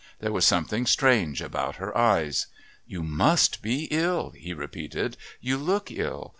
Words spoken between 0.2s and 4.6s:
was something strange about her eyes. "You must be ill," he